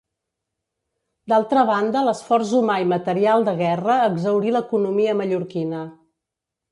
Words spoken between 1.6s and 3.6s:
banda l'esforç humà i material de